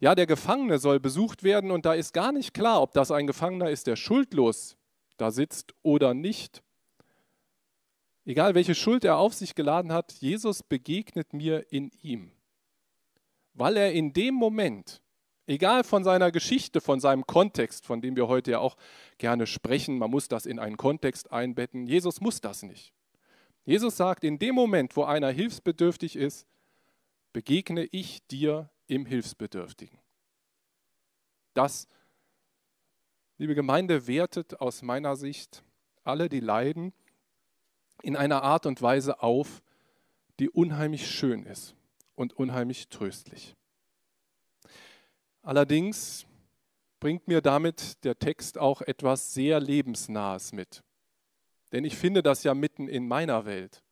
Ja, 0.00 0.16
der 0.16 0.26
Gefangene 0.26 0.80
soll 0.80 0.98
besucht 0.98 1.44
werden 1.44 1.70
und 1.70 1.86
da 1.86 1.94
ist 1.94 2.12
gar 2.12 2.32
nicht 2.32 2.52
klar, 2.52 2.82
ob 2.82 2.92
das 2.92 3.12
ein 3.12 3.28
Gefangener 3.28 3.70
ist, 3.70 3.86
der 3.86 3.94
schuldlos 3.94 4.76
da 5.18 5.30
sitzt 5.30 5.72
oder 5.82 6.14
nicht. 6.14 6.64
Egal 8.24 8.56
welche 8.56 8.74
Schuld 8.74 9.04
er 9.04 9.18
auf 9.18 9.34
sich 9.34 9.54
geladen 9.54 9.92
hat, 9.92 10.12
Jesus 10.14 10.64
begegnet 10.64 11.32
mir 11.32 11.72
in 11.72 11.92
ihm. 12.02 12.32
Weil 13.54 13.76
er 13.76 13.92
in 13.92 14.12
dem 14.12 14.34
Moment, 14.34 15.00
egal 15.46 15.84
von 15.84 16.02
seiner 16.02 16.32
Geschichte, 16.32 16.80
von 16.80 16.98
seinem 16.98 17.24
Kontext, 17.24 17.86
von 17.86 18.00
dem 18.00 18.16
wir 18.16 18.26
heute 18.26 18.50
ja 18.50 18.58
auch 18.58 18.76
gerne 19.16 19.46
sprechen, 19.46 19.96
man 19.96 20.10
muss 20.10 20.26
das 20.26 20.44
in 20.44 20.58
einen 20.58 20.76
Kontext 20.76 21.30
einbetten, 21.30 21.86
Jesus 21.86 22.20
muss 22.20 22.40
das 22.40 22.64
nicht. 22.64 22.92
Jesus 23.68 23.98
sagt, 23.98 24.24
in 24.24 24.38
dem 24.38 24.54
Moment, 24.54 24.96
wo 24.96 25.04
einer 25.04 25.28
hilfsbedürftig 25.28 26.16
ist, 26.16 26.46
begegne 27.34 27.84
ich 27.84 28.26
dir 28.28 28.70
im 28.86 29.04
Hilfsbedürftigen. 29.04 29.98
Das, 31.52 31.86
liebe 33.36 33.54
Gemeinde, 33.54 34.06
wertet 34.06 34.58
aus 34.62 34.80
meiner 34.80 35.16
Sicht 35.16 35.62
alle, 36.02 36.30
die 36.30 36.40
leiden, 36.40 36.94
in 38.00 38.16
einer 38.16 38.42
Art 38.42 38.64
und 38.64 38.80
Weise 38.80 39.22
auf, 39.22 39.60
die 40.38 40.48
unheimlich 40.48 41.06
schön 41.06 41.44
ist 41.44 41.74
und 42.14 42.32
unheimlich 42.32 42.88
tröstlich. 42.88 43.54
Allerdings 45.42 46.26
bringt 47.00 47.28
mir 47.28 47.42
damit 47.42 48.02
der 48.02 48.18
Text 48.18 48.56
auch 48.56 48.80
etwas 48.80 49.34
sehr 49.34 49.60
Lebensnahes 49.60 50.54
mit. 50.54 50.82
Denn 51.72 51.84
ich 51.84 51.96
finde 51.96 52.22
das 52.22 52.44
ja 52.44 52.54
mitten 52.54 52.88
in 52.88 53.06
meiner 53.06 53.44
Welt. 53.44 53.82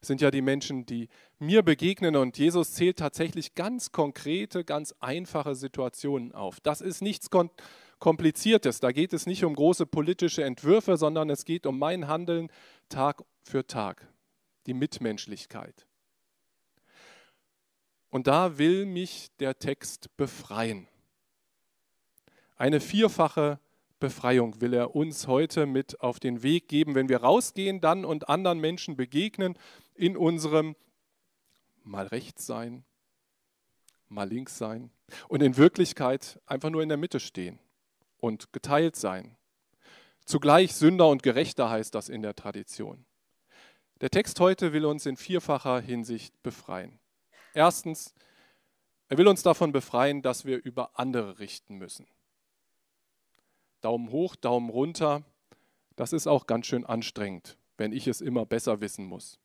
Es 0.00 0.08
sind 0.08 0.22
ja 0.22 0.30
die 0.30 0.40
Menschen, 0.40 0.86
die 0.86 1.08
mir 1.38 1.62
begegnen 1.62 2.16
und 2.16 2.38
Jesus 2.38 2.72
zählt 2.72 2.98
tatsächlich 2.98 3.54
ganz 3.54 3.92
konkrete, 3.92 4.64
ganz 4.64 4.94
einfache 4.98 5.54
Situationen 5.54 6.32
auf. 6.32 6.60
Das 6.60 6.80
ist 6.80 7.02
nichts 7.02 7.28
Kompliziertes. 7.98 8.80
Da 8.80 8.92
geht 8.92 9.12
es 9.12 9.26
nicht 9.26 9.44
um 9.44 9.54
große 9.54 9.84
politische 9.84 10.42
Entwürfe, 10.42 10.96
sondern 10.96 11.28
es 11.28 11.44
geht 11.44 11.66
um 11.66 11.78
mein 11.78 12.08
Handeln 12.08 12.48
Tag 12.88 13.22
für 13.42 13.66
Tag, 13.66 14.08
die 14.66 14.74
Mitmenschlichkeit. 14.74 15.86
Und 18.08 18.26
da 18.26 18.56
will 18.56 18.86
mich 18.86 19.28
der 19.38 19.58
Text 19.58 20.16
befreien. 20.16 20.88
Eine 22.56 22.80
vierfache 22.80 23.60
Befreiung 24.00 24.60
will 24.60 24.74
er 24.74 24.96
uns 24.96 25.26
heute 25.26 25.66
mit 25.66 26.00
auf 26.00 26.18
den 26.18 26.42
Weg 26.42 26.68
geben, 26.68 26.94
wenn 26.94 27.08
wir 27.08 27.18
rausgehen 27.18 27.80
dann 27.80 28.04
und 28.04 28.28
anderen 28.28 28.58
Menschen 28.58 28.96
begegnen 28.96 29.56
in 29.94 30.16
unserem 30.16 30.74
mal 31.84 32.06
rechts 32.06 32.46
sein, 32.46 32.84
mal 34.08 34.28
links 34.28 34.58
sein 34.58 34.90
und 35.28 35.42
in 35.42 35.56
Wirklichkeit 35.56 36.40
einfach 36.46 36.70
nur 36.70 36.82
in 36.82 36.88
der 36.88 36.98
Mitte 36.98 37.20
stehen 37.20 37.58
und 38.18 38.52
geteilt 38.52 38.96
sein. 38.96 39.36
Zugleich 40.24 40.74
Sünder 40.74 41.08
und 41.08 41.22
Gerechter 41.22 41.70
heißt 41.70 41.94
das 41.94 42.08
in 42.08 42.22
der 42.22 42.34
Tradition. 42.34 43.04
Der 44.00 44.10
Text 44.10 44.40
heute 44.40 44.72
will 44.72 44.86
uns 44.86 45.04
in 45.04 45.16
vierfacher 45.16 45.80
Hinsicht 45.80 46.42
befreien. 46.42 46.98
Erstens, 47.52 48.14
er 49.08 49.18
will 49.18 49.28
uns 49.28 49.42
davon 49.42 49.72
befreien, 49.72 50.22
dass 50.22 50.44
wir 50.44 50.64
über 50.64 50.98
andere 50.98 51.38
richten 51.38 51.76
müssen. 51.76 52.06
Daumen 53.80 54.10
hoch, 54.10 54.36
Daumen 54.36 54.70
runter, 54.70 55.22
das 55.96 56.12
ist 56.12 56.26
auch 56.26 56.46
ganz 56.46 56.66
schön 56.66 56.84
anstrengend, 56.84 57.58
wenn 57.76 57.92
ich 57.92 58.06
es 58.06 58.20
immer 58.20 58.46
besser 58.46 58.80
wissen 58.80 59.04
muss. 59.06 59.38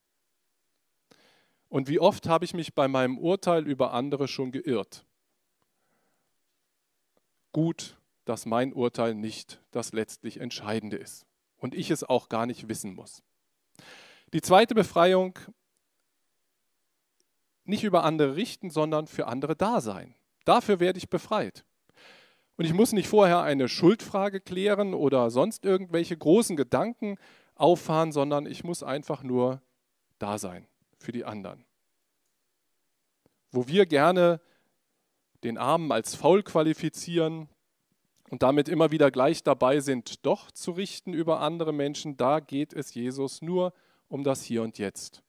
Und 1.70 1.90
wie 1.90 2.00
oft 2.00 2.28
habe 2.28 2.46
ich 2.46 2.54
mich 2.54 2.74
bei 2.74 2.88
meinem 2.88 3.18
Urteil 3.18 3.68
über 3.68 3.94
andere 3.94 4.28
schon 4.28 4.52
geirrt? 4.52 5.06
Gut, 7.52 7.98
dass 8.26 8.46
mein 8.46 8.74
Urteil 8.74 9.16
nicht 9.16 9.62
das 9.72 9.94
letztlich 9.94 10.40
Entscheidende 10.40 10.98
ist 10.98 11.26
und 11.58 11.76
ich 11.76 11.92
es 11.92 12.04
auch 12.04 12.30
gar 12.30 12.46
nicht 12.46 12.68
wissen 12.68 12.96
muss. 12.96 13.24
Die 14.34 14.42
zweite 14.42 14.76
Befreiung, 14.76 15.38
nicht 17.64 17.84
über 17.84 18.04
andere 18.04 18.36
richten, 18.36 18.70
sondern 18.70 19.08
für 19.08 19.28
andere 19.28 19.56
da 19.56 19.82
sein. 19.82 20.16
Dafür 20.46 20.80
werde 20.80 21.00
ich 21.00 21.10
befreit. 21.10 21.66
Und 22.58 22.66
ich 22.66 22.74
muss 22.74 22.94
nicht 22.94 23.08
vorher 23.08 23.42
eine 23.42 23.68
Schuldfrage 23.68 24.40
klären 24.40 24.94
oder 24.94 25.30
sonst 25.30 25.66
irgendwelche 25.66 26.16
großen 26.16 26.56
Gedanken 26.56 27.18
auffahren, 27.56 28.12
sondern 28.12 28.46
ich 28.46 28.64
muss 28.64 28.84
einfach 28.84 29.24
nur 29.24 29.62
da 30.20 30.38
sein 30.38 30.68
für 30.98 31.12
die 31.12 31.26
anderen. 31.26 31.66
Wo 33.52 33.68
wir 33.68 33.86
gerne 33.86 34.40
den 35.44 35.58
Armen 35.58 35.92
als 35.92 36.16
faul 36.16 36.44
qualifizieren 36.44 37.50
und 38.30 38.42
damit 38.42 38.70
immer 38.70 38.92
wieder 38.92 39.12
gleich 39.12 39.44
dabei 39.44 39.80
sind, 39.80 40.26
doch 40.26 40.50
zu 40.52 40.72
richten 40.72 41.14
über 41.14 41.42
andere 41.42 41.74
Menschen, 41.74 42.18
da 42.18 42.40
geht 42.40 42.74
es 42.74 42.94
Jesus 42.94 43.42
nur 43.42 43.74
um 44.08 44.24
das 44.24 44.44
Hier 44.44 44.64
und 44.64 44.78
Jetzt. 44.78 45.24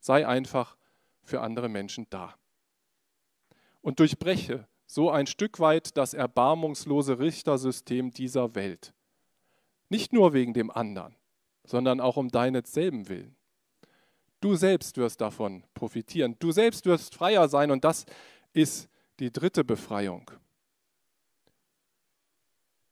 Sei 0.00 0.26
einfach 0.26 0.76
für 1.22 1.40
andere 1.40 1.68
Menschen 1.68 2.06
da. 2.08 2.34
Und 3.82 4.00
durchbreche 4.00 4.66
so 4.88 5.10
ein 5.10 5.26
Stück 5.26 5.60
weit 5.60 5.96
das 5.98 6.14
erbarmungslose 6.14 7.18
Richtersystem 7.18 8.10
dieser 8.10 8.54
Welt. 8.54 8.94
Nicht 9.90 10.14
nur 10.14 10.32
wegen 10.32 10.54
dem 10.54 10.70
anderen, 10.70 11.14
sondern 11.64 12.00
auch 12.00 12.16
um 12.16 12.30
deinetselben 12.30 13.08
Willen. 13.08 13.36
Du 14.40 14.56
selbst 14.56 14.96
wirst 14.96 15.20
davon 15.20 15.62
profitieren. 15.74 16.36
Du 16.38 16.52
selbst 16.52 16.86
wirst 16.86 17.14
freier 17.14 17.48
sein 17.48 17.70
und 17.70 17.84
das 17.84 18.06
ist 18.54 18.88
die 19.20 19.30
dritte 19.30 19.62
Befreiung. 19.62 20.30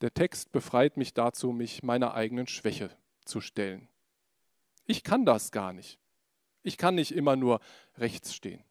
Der 0.02 0.12
Text 0.12 0.52
befreit 0.52 0.98
mich 0.98 1.14
dazu, 1.14 1.52
mich 1.52 1.82
meiner 1.82 2.12
eigenen 2.12 2.46
Schwäche 2.46 2.90
zu 3.24 3.40
stellen. 3.40 3.88
Ich 4.84 5.02
kann 5.02 5.24
das 5.24 5.50
gar 5.50 5.72
nicht. 5.72 5.98
Ich 6.62 6.76
kann 6.76 6.96
nicht 6.96 7.12
immer 7.12 7.36
nur 7.36 7.60
rechts 7.96 8.34
stehen. 8.34 8.62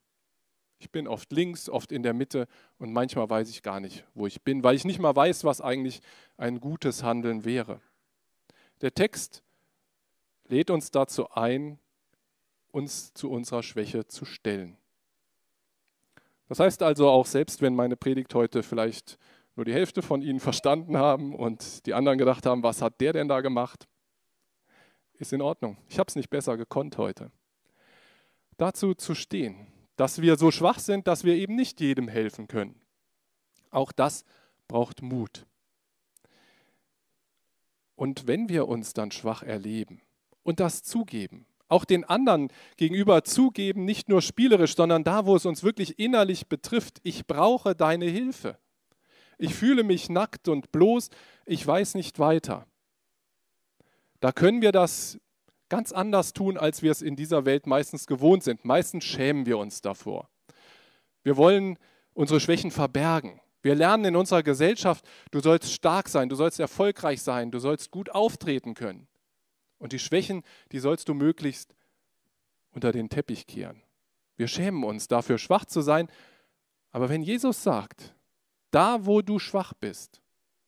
Ich 0.78 0.90
bin 0.90 1.08
oft 1.08 1.32
links, 1.32 1.68
oft 1.68 1.90
in 1.90 2.02
der 2.02 2.12
Mitte 2.12 2.46
und 2.78 2.92
manchmal 2.92 3.28
weiß 3.30 3.48
ich 3.50 3.62
gar 3.62 3.80
nicht, 3.80 4.04
wo 4.14 4.26
ich 4.26 4.42
bin, 4.42 4.62
weil 4.62 4.76
ich 4.76 4.84
nicht 4.84 4.98
mal 4.98 5.16
weiß, 5.16 5.44
was 5.44 5.60
eigentlich 5.60 6.00
ein 6.36 6.60
gutes 6.60 7.02
Handeln 7.02 7.44
wäre. 7.44 7.80
Der 8.82 8.92
Text 8.92 9.42
lädt 10.48 10.70
uns 10.70 10.90
dazu 10.90 11.30
ein, 11.30 11.78
uns 12.72 13.14
zu 13.14 13.30
unserer 13.30 13.62
Schwäche 13.62 14.06
zu 14.06 14.26
stellen. 14.26 14.76
Das 16.48 16.60
heißt 16.60 16.82
also 16.82 17.08
auch, 17.08 17.26
selbst 17.26 17.62
wenn 17.62 17.74
meine 17.74 17.96
Predigt 17.96 18.34
heute 18.34 18.62
vielleicht 18.62 19.18
nur 19.56 19.64
die 19.64 19.72
Hälfte 19.72 20.02
von 20.02 20.20
Ihnen 20.20 20.40
verstanden 20.40 20.96
haben 20.96 21.34
und 21.34 21.86
die 21.86 21.94
anderen 21.94 22.18
gedacht 22.18 22.44
haben, 22.44 22.62
was 22.62 22.82
hat 22.82 23.00
der 23.00 23.14
denn 23.14 23.28
da 23.28 23.40
gemacht, 23.40 23.88
ist 25.14 25.32
in 25.32 25.40
Ordnung. 25.40 25.78
Ich 25.88 25.98
habe 25.98 26.08
es 26.08 26.16
nicht 26.16 26.28
besser 26.28 26.58
gekonnt 26.58 26.98
heute. 26.98 27.30
Dazu 28.58 28.94
zu 28.94 29.14
stehen, 29.14 29.66
dass 29.96 30.20
wir 30.20 30.36
so 30.36 30.50
schwach 30.50 30.78
sind, 30.78 31.06
dass 31.06 31.24
wir 31.24 31.34
eben 31.34 31.56
nicht 31.56 31.80
jedem 31.80 32.08
helfen 32.08 32.48
können. 32.48 32.80
Auch 33.70 33.92
das 33.92 34.24
braucht 34.68 35.02
Mut. 35.02 35.46
Und 37.94 38.26
wenn 38.26 38.48
wir 38.48 38.68
uns 38.68 38.92
dann 38.92 39.10
schwach 39.10 39.42
erleben 39.42 40.02
und 40.42 40.60
das 40.60 40.82
zugeben, 40.82 41.46
auch 41.68 41.84
den 41.84 42.04
anderen 42.04 42.48
gegenüber 42.76 43.24
zugeben, 43.24 43.84
nicht 43.84 44.08
nur 44.08 44.22
spielerisch, 44.22 44.76
sondern 44.76 45.02
da, 45.02 45.26
wo 45.26 45.34
es 45.34 45.46
uns 45.46 45.64
wirklich 45.64 45.98
innerlich 45.98 46.46
betrifft, 46.46 46.98
ich 47.02 47.26
brauche 47.26 47.74
deine 47.74 48.06
Hilfe. 48.06 48.58
Ich 49.38 49.54
fühle 49.54 49.82
mich 49.82 50.08
nackt 50.08 50.48
und 50.48 50.72
bloß, 50.72 51.10
ich 51.44 51.66
weiß 51.66 51.94
nicht 51.94 52.18
weiter. 52.18 52.66
Da 54.20 54.32
können 54.32 54.62
wir 54.62 54.72
das 54.72 55.18
ganz 55.68 55.92
anders 55.92 56.32
tun, 56.32 56.56
als 56.56 56.82
wir 56.82 56.90
es 56.90 57.02
in 57.02 57.16
dieser 57.16 57.44
Welt 57.44 57.66
meistens 57.66 58.06
gewohnt 58.06 58.42
sind. 58.42 58.64
Meistens 58.64 59.04
schämen 59.04 59.46
wir 59.46 59.58
uns 59.58 59.80
davor. 59.80 60.28
Wir 61.22 61.36
wollen 61.36 61.78
unsere 62.14 62.40
Schwächen 62.40 62.70
verbergen. 62.70 63.40
Wir 63.62 63.74
lernen 63.74 64.04
in 64.04 64.16
unserer 64.16 64.42
Gesellschaft, 64.42 65.04
du 65.32 65.40
sollst 65.40 65.72
stark 65.72 66.08
sein, 66.08 66.28
du 66.28 66.36
sollst 66.36 66.60
erfolgreich 66.60 67.20
sein, 67.20 67.50
du 67.50 67.58
sollst 67.58 67.90
gut 67.90 68.10
auftreten 68.10 68.74
können. 68.74 69.08
Und 69.78 69.92
die 69.92 69.98
Schwächen, 69.98 70.42
die 70.72 70.78
sollst 70.78 71.08
du 71.08 71.14
möglichst 71.14 71.74
unter 72.70 72.92
den 72.92 73.08
Teppich 73.08 73.46
kehren. 73.46 73.82
Wir 74.36 74.48
schämen 74.48 74.84
uns 74.84 75.08
dafür, 75.08 75.38
schwach 75.38 75.64
zu 75.64 75.80
sein. 75.80 76.08
Aber 76.92 77.08
wenn 77.08 77.22
Jesus 77.22 77.62
sagt, 77.62 78.14
da 78.70 79.04
wo 79.04 79.22
du 79.22 79.38
schwach 79.38 79.72
bist, 79.74 80.20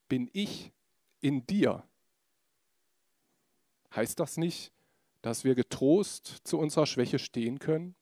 bin 0.08 0.28
ich 0.32 0.72
in 1.20 1.46
dir, 1.46 1.84
heißt 3.94 4.18
das 4.18 4.36
nicht, 4.36 4.72
dass 5.22 5.44
wir 5.44 5.54
getrost 5.54 6.26
zu 6.44 6.58
unserer 6.58 6.86
Schwäche 6.86 7.18
stehen 7.18 7.58
können? 7.58 7.94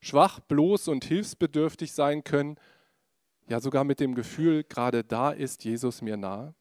Schwach, 0.00 0.40
bloß 0.40 0.88
und 0.88 1.04
hilfsbedürftig 1.04 1.92
sein 1.92 2.24
können, 2.24 2.58
ja 3.48 3.60
sogar 3.60 3.84
mit 3.84 4.00
dem 4.00 4.14
Gefühl, 4.14 4.64
gerade 4.64 5.04
da 5.04 5.30
ist 5.30 5.64
Jesus 5.64 6.02
mir 6.02 6.16
nahe? 6.16 6.54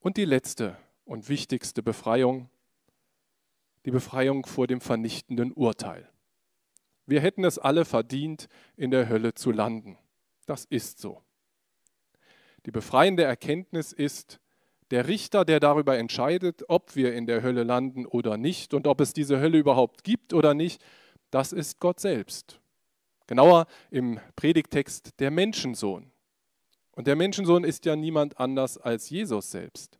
Und 0.00 0.16
die 0.16 0.24
letzte 0.24 0.76
und 1.04 1.28
wichtigste 1.28 1.82
Befreiung, 1.82 2.50
die 3.84 3.90
Befreiung 3.90 4.46
vor 4.46 4.66
dem 4.66 4.80
vernichtenden 4.80 5.52
Urteil. 5.52 6.08
Wir 7.06 7.20
hätten 7.20 7.44
es 7.44 7.58
alle 7.58 7.84
verdient, 7.84 8.48
in 8.76 8.90
der 8.90 9.08
Hölle 9.08 9.34
zu 9.34 9.50
landen. 9.50 9.98
Das 10.46 10.64
ist 10.64 10.98
so. 10.98 11.22
Die 12.66 12.70
befreiende 12.70 13.24
Erkenntnis 13.24 13.92
ist, 13.92 14.40
der 14.90 15.08
Richter, 15.08 15.44
der 15.44 15.60
darüber 15.60 15.96
entscheidet, 15.96 16.64
ob 16.68 16.94
wir 16.94 17.14
in 17.14 17.26
der 17.26 17.42
Hölle 17.42 17.62
landen 17.62 18.06
oder 18.06 18.36
nicht 18.36 18.74
und 18.74 18.86
ob 18.86 19.00
es 19.00 19.12
diese 19.12 19.40
Hölle 19.40 19.58
überhaupt 19.58 20.04
gibt 20.04 20.34
oder 20.34 20.54
nicht, 20.54 20.84
das 21.30 21.52
ist 21.52 21.80
Gott 21.80 22.00
selbst. 22.00 22.60
Genauer 23.26 23.66
im 23.90 24.20
Predigtext 24.36 25.18
der 25.20 25.30
Menschensohn. 25.30 26.10
Und 26.92 27.06
der 27.06 27.16
Menschensohn 27.16 27.64
ist 27.64 27.86
ja 27.86 27.96
niemand 27.96 28.38
anders 28.38 28.78
als 28.78 29.08
Jesus 29.10 29.50
selbst. 29.50 29.98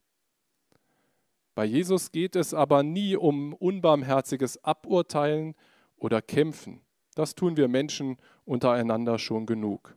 Bei 1.55 1.65
Jesus 1.65 2.13
geht 2.13 2.37
es 2.37 2.53
aber 2.53 2.83
nie 2.83 3.17
um 3.17 3.55
unbarmherziges 3.55 4.63
Aburteilen 4.63 5.55
oder 5.97 6.21
Kämpfen. 6.21 6.81
Das 7.15 7.35
tun 7.35 7.57
wir 7.57 7.69
Menschen 7.69 8.19
untereinander 8.45 9.19
schon 9.19 9.47
genug. 9.47 9.97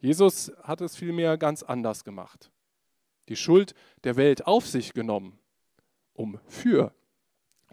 Jesus 0.00 0.52
hat 0.62 0.80
es 0.80 0.96
vielmehr 0.96 1.38
ganz 1.38 1.62
anders 1.62 2.04
gemacht 2.04 2.50
die 3.28 3.36
Schuld 3.36 3.74
der 4.04 4.16
Welt 4.16 4.46
auf 4.46 4.66
sich 4.66 4.92
genommen, 4.92 5.38
um 6.12 6.38
für 6.46 6.92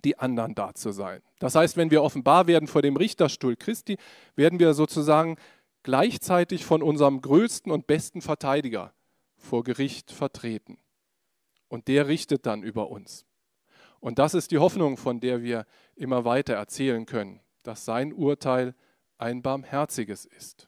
die 0.03 0.17
anderen 0.17 0.55
da 0.55 0.73
zu 0.73 0.91
sein. 0.91 1.21
Das 1.39 1.55
heißt, 1.55 1.77
wenn 1.77 1.91
wir 1.91 2.03
offenbar 2.03 2.47
werden 2.47 2.67
vor 2.67 2.81
dem 2.81 2.97
Richterstuhl 2.97 3.55
Christi, 3.55 3.97
werden 4.35 4.59
wir 4.59 4.73
sozusagen 4.73 5.37
gleichzeitig 5.83 6.65
von 6.65 6.81
unserem 6.81 7.21
größten 7.21 7.71
und 7.71 7.87
besten 7.87 8.21
Verteidiger 8.21 8.93
vor 9.37 9.63
Gericht 9.63 10.11
vertreten. 10.11 10.77
Und 11.67 11.87
der 11.87 12.07
richtet 12.07 12.45
dann 12.45 12.63
über 12.63 12.89
uns. 12.89 13.25
Und 13.99 14.19
das 14.19 14.33
ist 14.33 14.51
die 14.51 14.57
Hoffnung, 14.57 14.97
von 14.97 15.19
der 15.19 15.41
wir 15.41 15.65
immer 15.95 16.25
weiter 16.25 16.55
erzählen 16.55 17.05
können, 17.05 17.39
dass 17.63 17.85
sein 17.85 18.13
Urteil 18.13 18.75
ein 19.17 19.41
barmherziges 19.41 20.25
ist. 20.25 20.67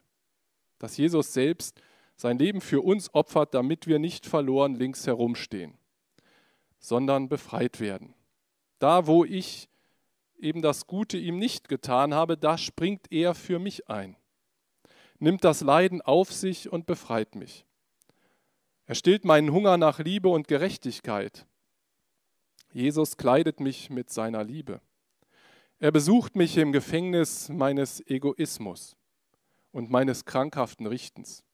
Dass 0.78 0.96
Jesus 0.96 1.32
selbst 1.32 1.80
sein 2.16 2.38
Leben 2.38 2.60
für 2.60 2.80
uns 2.80 3.12
opfert, 3.14 3.54
damit 3.54 3.86
wir 3.86 3.98
nicht 3.98 4.26
verloren 4.26 4.74
links 4.74 5.06
herumstehen, 5.06 5.76
sondern 6.78 7.28
befreit 7.28 7.80
werden. 7.80 8.14
Da, 8.78 9.06
wo 9.06 9.24
ich 9.24 9.68
eben 10.38 10.62
das 10.62 10.86
Gute 10.86 11.16
ihm 11.18 11.38
nicht 11.38 11.68
getan 11.68 12.14
habe, 12.14 12.36
da 12.36 12.58
springt 12.58 13.10
er 13.10 13.34
für 13.34 13.58
mich 13.58 13.88
ein, 13.88 14.16
nimmt 15.18 15.44
das 15.44 15.60
Leiden 15.60 16.02
auf 16.02 16.32
sich 16.32 16.70
und 16.70 16.86
befreit 16.86 17.34
mich. 17.34 17.64
Er 18.86 18.94
stillt 18.94 19.24
meinen 19.24 19.50
Hunger 19.50 19.78
nach 19.78 19.98
Liebe 19.98 20.28
und 20.28 20.46
Gerechtigkeit. 20.46 21.46
Jesus 22.72 23.16
kleidet 23.16 23.60
mich 23.60 23.88
mit 23.88 24.10
seiner 24.10 24.44
Liebe. 24.44 24.80
Er 25.78 25.90
besucht 25.90 26.36
mich 26.36 26.56
im 26.58 26.72
Gefängnis 26.72 27.48
meines 27.48 28.06
Egoismus 28.06 28.96
und 29.72 29.90
meines 29.90 30.24
krankhaften 30.24 30.86
Richtens 30.86 31.44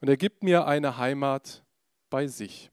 und 0.00 0.08
er 0.08 0.16
gibt 0.16 0.42
mir 0.42 0.66
eine 0.66 0.98
Heimat 0.98 1.64
bei 2.10 2.26
sich. 2.26 2.70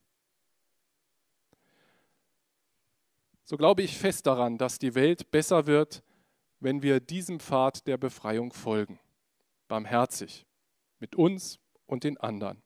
So 3.43 3.57
glaube 3.57 3.81
ich 3.81 3.97
fest 3.97 4.27
daran, 4.27 4.57
dass 4.57 4.79
die 4.79 4.95
Welt 4.95 5.31
besser 5.31 5.65
wird, 5.67 6.03
wenn 6.59 6.83
wir 6.83 6.99
diesem 6.99 7.39
Pfad 7.39 7.85
der 7.87 7.97
Befreiung 7.97 8.53
folgen, 8.53 8.99
barmherzig, 9.67 10.45
mit 10.99 11.15
uns 11.15 11.59
und 11.85 12.03
den 12.03 12.17
anderen. 12.17 12.61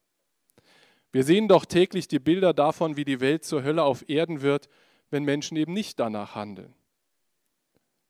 Wir 1.12 1.24
sehen 1.24 1.48
doch 1.48 1.66
täglich 1.66 2.08
die 2.08 2.20
Bilder 2.20 2.54
davon, 2.54 2.98
wie 2.98 3.06
die 3.06 3.22
Welt 3.22 3.46
zur 3.46 3.64
Hölle 3.64 3.84
auf 3.84 4.08
Erden 4.10 4.42
wird, 4.42 4.68
wenn 5.10 5.24
Menschen 5.24 5.56
eben 5.56 5.74
nicht 5.74 6.00
danach 6.00 6.36
handeln. 6.36 6.76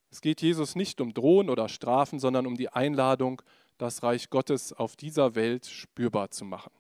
Es 0.10 0.22
geht 0.22 0.42
Jesus 0.42 0.76
nicht 0.76 1.02
um 1.02 1.14
Drohen 1.14 1.50
oder 1.50 1.70
Strafen, 1.70 2.20
sondern 2.20 2.48
um 2.48 2.56
die 2.56 2.70
Einladung, 2.70 3.42
das 3.78 4.04
Reich 4.04 4.30
Gottes 4.30 4.74
auf 4.74 4.96
dieser 4.96 5.36
Welt 5.36 5.66
spürbar 5.66 6.32
zu 6.32 6.46
machen. 6.46 6.72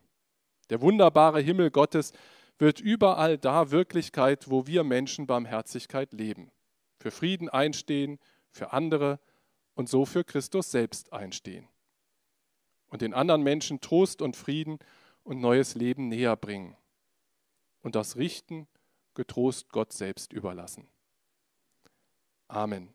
Der 0.70 0.82
wunderbare 0.82 1.42
Himmel 1.42 1.72
Gottes 1.72 2.14
wird 2.58 2.80
überall 2.80 3.38
da 3.38 3.72
Wirklichkeit, 3.72 4.50
wo 4.50 4.66
wir 4.66 4.84
Menschen 4.84 5.28
Barmherzigkeit 5.28 6.14
leben, 6.14 6.52
für 7.00 7.12
Frieden 7.12 7.50
einstehen, 7.50 8.20
für 8.52 8.72
andere 8.72 9.20
und 9.74 9.90
so 9.90 10.06
für 10.06 10.24
Christus 10.24 10.72
selbst 10.72 11.12
einstehen. 11.12 11.68
und 12.88 13.02
den 13.02 13.14
anderen 13.14 13.44
Menschen 13.44 13.82
Trost 13.82 14.22
und 14.22 14.38
Frieden 14.38 14.80
und 15.24 15.42
neues 15.42 15.76
Leben 15.76 16.08
näher 16.08 16.38
bringen 16.38 16.78
und 17.82 17.96
das 17.96 18.16
Richten 18.16 18.68
getrost 19.16 19.70
Gott 19.70 19.92
selbst 19.92 20.32
überlassen. 20.32 20.88
Amen. 22.48 22.94